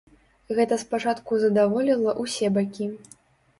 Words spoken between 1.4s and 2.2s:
задаволіла